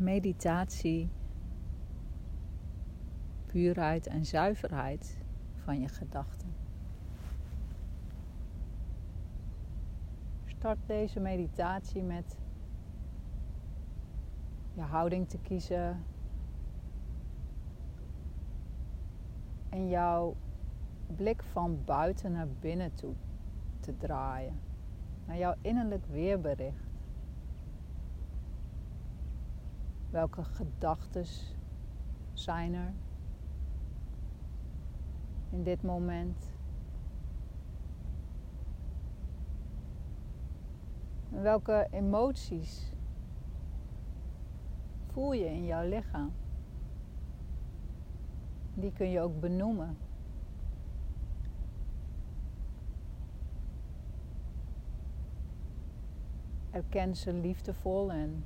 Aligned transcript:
meditatie, 0.00 1.10
puurheid 3.46 4.06
en 4.06 4.24
zuiverheid 4.24 5.18
van 5.56 5.80
je 5.80 5.88
gedachten. 5.88 6.54
Start 10.44 10.78
deze 10.86 11.20
meditatie 11.20 12.02
met 12.02 12.38
je 14.74 14.80
houding 14.80 15.28
te 15.28 15.38
kiezen 15.38 16.04
en 19.68 19.88
jouw 19.88 20.36
blik 21.16 21.42
van 21.42 21.84
buiten 21.84 22.32
naar 22.32 22.48
binnen 22.60 22.94
toe 22.94 23.14
te 23.80 23.96
draaien, 23.96 24.60
naar 25.26 25.36
jouw 25.36 25.54
innerlijk 25.60 26.06
weerbericht. 26.06 26.89
Welke 30.10 30.44
gedachten 30.44 31.24
zijn 32.32 32.74
er 32.74 32.92
in 35.50 35.62
dit 35.62 35.82
moment? 35.82 36.52
En 41.32 41.42
welke 41.42 41.88
emoties 41.90 42.92
voel 45.06 45.32
je 45.32 45.44
in 45.44 45.64
jouw 45.64 45.88
lichaam? 45.88 46.32
Die 48.74 48.92
kun 48.92 49.10
je 49.10 49.20
ook 49.20 49.40
benoemen. 49.40 49.98
Erken 56.70 57.16
ze 57.16 57.32
liefdevol 57.32 58.12
en 58.12 58.44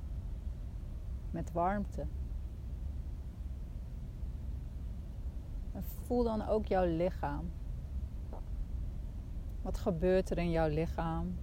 met 1.35 1.53
warmte. 1.53 2.07
En 5.73 5.83
voel 5.85 6.25
dan 6.25 6.47
ook 6.47 6.67
jouw 6.67 6.85
lichaam. 6.85 7.51
Wat 9.63 9.79
gebeurt 9.79 10.31
er 10.31 10.39
in 10.39 10.51
jouw 10.51 10.69
lichaam? 10.69 11.39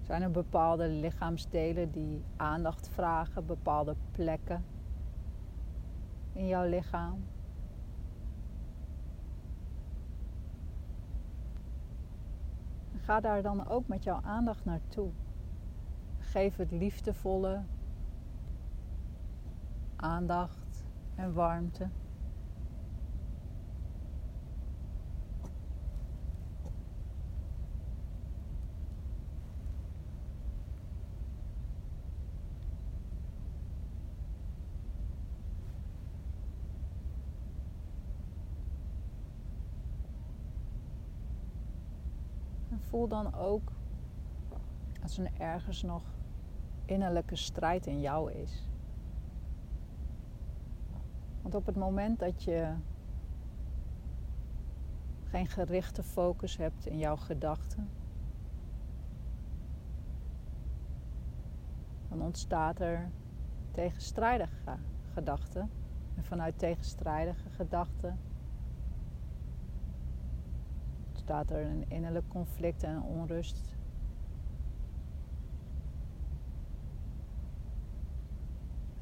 Zijn 0.00 0.22
er 0.22 0.30
bepaalde 0.30 0.88
lichaamsdelen 0.88 1.90
die 1.90 2.24
aandacht 2.36 2.88
vragen, 2.88 3.46
bepaalde 3.46 3.96
plekken 4.10 4.64
in 6.32 6.46
jouw 6.46 6.68
lichaam? 6.68 7.24
Ga 12.96 13.20
daar 13.20 13.42
dan 13.42 13.68
ook 13.68 13.88
met 13.88 14.04
jouw 14.04 14.20
aandacht 14.22 14.64
naartoe. 14.64 15.10
Geef 16.36 16.56
het 16.56 16.70
liefdevolle 16.70 17.62
aandacht 19.96 20.84
en 21.14 21.34
warmte. 21.34 21.88
voel 42.80 43.08
dan 43.08 43.34
ook 43.34 43.72
als 45.02 45.18
er 45.18 45.30
ergens 45.38 45.82
nog 45.82 46.15
innerlijke 46.86 47.36
strijd 47.36 47.86
in 47.86 48.00
jou 48.00 48.32
is. 48.32 48.68
Want 51.42 51.54
op 51.54 51.66
het 51.66 51.76
moment 51.76 52.18
dat 52.18 52.42
je 52.42 52.74
geen 55.24 55.46
gerichte 55.46 56.02
focus 56.02 56.56
hebt 56.56 56.86
in 56.86 56.98
jouw 56.98 57.16
gedachten, 57.16 57.88
dan 62.08 62.22
ontstaat 62.22 62.80
er 62.80 63.10
tegenstrijdige 63.70 64.76
gedachten. 65.12 65.70
En 66.16 66.24
vanuit 66.24 66.58
tegenstrijdige 66.58 67.50
gedachten 67.50 68.18
ontstaat 71.08 71.50
er 71.50 71.66
een 71.66 71.84
innerlijk 71.88 72.28
conflict 72.28 72.82
en 72.82 73.02
onrust. 73.02 73.75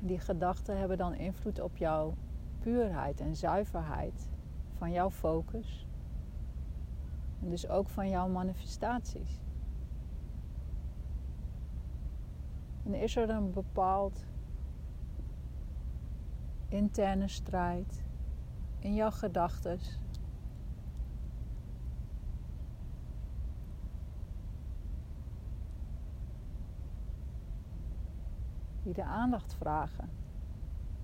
Die 0.07 0.19
gedachten 0.19 0.79
hebben 0.79 0.99
dan 0.99 1.15
invloed 1.15 1.61
op 1.61 1.77
jouw 1.77 2.15
puurheid 2.59 3.21
en 3.21 3.37
zuiverheid 3.37 4.29
van 4.73 4.93
jouw 4.93 5.11
focus. 5.11 5.87
En 7.41 7.51
dus 7.51 7.69
ook 7.69 7.89
van 7.89 8.09
jouw 8.09 8.29
manifestaties. 8.29 9.41
En 12.85 12.95
is 12.95 13.17
er 13.17 13.31
een 13.31 13.53
bepaald 13.53 14.25
interne 16.69 17.29
strijd 17.29 18.05
in 18.79 18.95
jouw 18.95 19.11
gedachten 19.11 19.79
die 28.85 28.95
de 28.95 29.05
aandacht 29.05 29.55
vragen. 29.55 30.11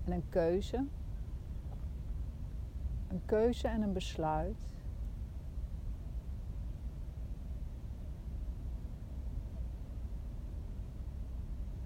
En 0.05 0.11
een 0.11 0.29
keuze. 0.29 0.85
Een 3.07 3.21
keuze 3.25 3.67
en 3.67 3.81
een 3.81 3.93
besluit. 3.93 4.75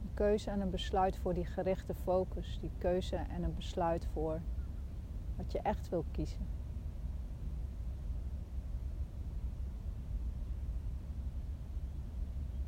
Een 0.02 0.14
keuze 0.14 0.50
en 0.50 0.62
een 0.62 0.70
besluit 0.70 1.18
voor 1.18 1.34
die 1.34 1.46
gerichte 1.46 1.94
focus. 1.94 2.58
Die 2.62 2.72
keuze 2.78 3.16
en 3.16 3.44
een 3.44 3.56
besluit 3.56 4.08
voor 4.14 4.42
wat 5.36 5.52
je 5.52 5.60
echt 5.60 5.90
wil 5.90 6.06
kiezen. 6.12 6.48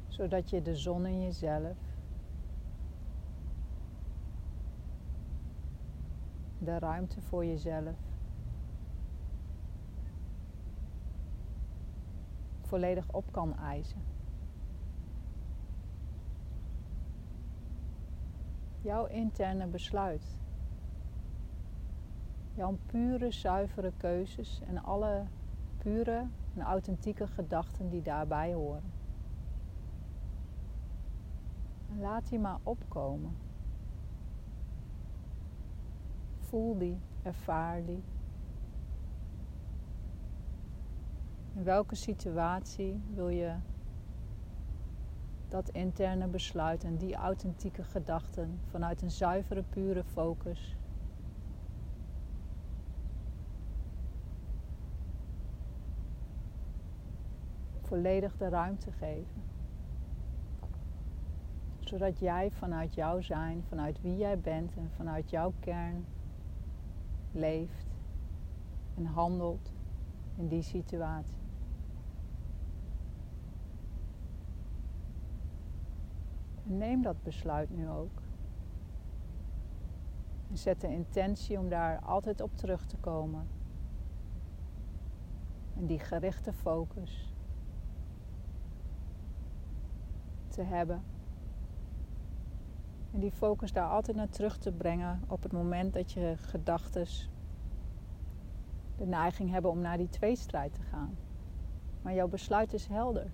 Zodat 0.07 0.49
je 0.49 0.61
de 0.61 0.75
zon 0.75 1.05
in 1.05 1.21
jezelf 1.21 1.96
de 6.67 6.79
ruimte 6.79 7.21
voor 7.21 7.45
jezelf. 7.45 7.95
Volledig 12.61 13.11
op 13.11 13.31
kan 13.31 13.57
eisen. 13.57 14.01
Jouw 18.81 19.05
interne 19.05 19.67
besluit. 19.67 20.37
Jouw 22.53 22.77
pure, 22.85 23.31
zuivere 23.31 23.91
keuzes 23.97 24.61
en 24.67 24.83
alle 24.83 25.25
pure 25.77 26.27
en 26.55 26.61
authentieke 26.61 27.27
gedachten 27.27 27.89
die 27.89 28.01
daarbij 28.01 28.53
horen. 28.53 28.97
laat 31.99 32.29
die 32.29 32.39
maar 32.39 32.59
opkomen. 32.63 33.46
Voel 36.47 36.77
die, 36.77 36.97
ervaar 37.21 37.85
die. 37.85 38.03
In 41.53 41.63
welke 41.63 41.95
situatie 41.95 43.01
wil 43.13 43.29
je 43.29 43.55
dat 45.47 45.69
interne 45.69 46.27
besluit 46.27 46.83
en 46.83 46.97
die 46.97 47.15
authentieke 47.15 47.83
gedachten 47.83 48.59
vanuit 48.69 49.01
een 49.01 49.11
zuivere, 49.11 49.63
pure 49.63 50.03
focus 50.03 50.75
volledig 57.81 58.37
de 58.37 58.49
ruimte 58.49 58.91
geven. 58.91 59.43
Zodat 61.79 62.19
jij 62.19 62.51
vanuit 62.51 62.93
jouw 62.93 63.21
zijn, 63.21 63.63
vanuit 63.63 64.01
wie 64.01 64.17
jij 64.17 64.39
bent 64.39 64.75
en 64.75 64.91
vanuit 64.95 65.29
jouw 65.29 65.53
kern 65.59 66.05
leeft 67.37 67.87
en 68.95 69.05
handelt 69.05 69.71
in 70.35 70.47
die 70.47 70.61
situatie. 70.61 71.37
neem 76.67 77.01
dat 77.01 77.23
besluit 77.23 77.69
nu 77.69 77.89
ook. 77.89 78.21
En 80.49 80.57
zet 80.57 80.81
de 80.81 80.87
intentie 80.87 81.59
om 81.59 81.69
daar 81.69 81.99
altijd 81.99 82.41
op 82.41 82.57
terug 82.57 82.85
te 82.85 82.97
komen. 82.97 83.47
En 85.75 85.85
die 85.85 85.99
gerichte 85.99 86.53
focus 86.53 87.33
te 90.47 90.61
hebben 90.61 91.03
En 93.17 93.23
die 93.23 93.31
focus 93.31 93.71
daar 93.71 93.89
altijd 93.89 94.17
naar 94.17 94.29
terug 94.29 94.57
te 94.57 94.71
brengen 94.71 95.21
op 95.27 95.43
het 95.43 95.51
moment 95.51 95.93
dat 95.93 96.11
je 96.11 96.33
gedachten 96.37 97.07
de 98.97 99.05
neiging 99.05 99.49
hebben 99.49 99.71
om 99.71 99.79
naar 99.79 99.97
die 99.97 100.09
tweestrijd 100.09 100.73
te 100.73 100.81
gaan. 100.81 101.17
Maar 102.01 102.13
jouw 102.13 102.27
besluit 102.27 102.73
is 102.73 102.87
helder. 102.87 103.31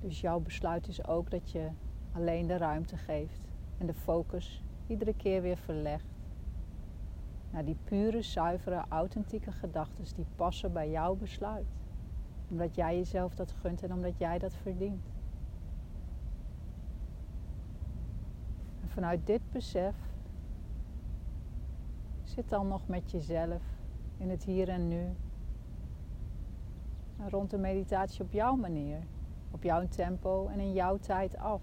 Dus 0.00 0.20
jouw 0.20 0.40
besluit 0.40 0.88
is 0.88 1.06
ook 1.06 1.30
dat 1.30 1.50
je 1.50 1.68
alleen 2.12 2.46
de 2.46 2.56
ruimte 2.56 2.96
geeft 2.96 3.40
en 3.78 3.86
de 3.86 3.94
focus 3.94 4.64
iedere 4.86 5.14
keer 5.14 5.42
weer 5.42 5.58
verlegt 5.58 6.08
naar 7.50 7.64
die 7.64 7.78
pure, 7.84 8.22
zuivere, 8.22 8.84
authentieke 8.88 9.52
gedachten 9.52 10.14
die 10.14 10.26
passen 10.36 10.72
bij 10.72 10.90
jouw 10.90 11.14
besluit. 11.14 11.76
Omdat 12.50 12.74
jij 12.74 12.96
jezelf 12.96 13.34
dat 13.34 13.52
gunt 13.52 13.82
en 13.82 13.92
omdat 13.92 14.18
jij 14.18 14.38
dat 14.38 14.54
verdient. 14.54 15.19
Vanuit 18.90 19.26
dit 19.26 19.50
besef 19.50 19.94
zit 22.22 22.48
dan 22.48 22.68
nog 22.68 22.86
met 22.86 23.10
jezelf 23.10 23.62
in 24.16 24.30
het 24.30 24.44
hier 24.44 24.68
en 24.68 24.88
nu. 24.88 25.16
En 27.16 27.30
rond 27.30 27.50
de 27.50 27.58
meditatie 27.58 28.24
op 28.24 28.32
jouw 28.32 28.54
manier, 28.54 28.98
op 29.50 29.62
jouw 29.62 29.88
tempo 29.88 30.46
en 30.46 30.60
in 30.60 30.72
jouw 30.72 30.98
tijd 30.98 31.36
af. 31.36 31.62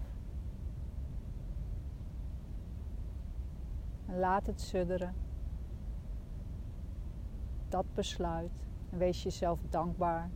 En 4.06 4.18
laat 4.18 4.46
het 4.46 4.60
sudderen. 4.60 5.14
Dat 7.68 7.94
besluit. 7.94 8.66
En 8.90 8.98
wees 8.98 9.22
jezelf 9.22 9.60
dankbaar 9.68 10.30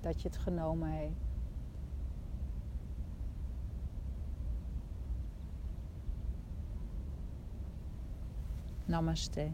dat 0.00 0.22
je 0.22 0.28
het 0.28 0.36
genomen 0.36 0.88
heeft. 0.88 1.31
Namastê. 8.92 9.46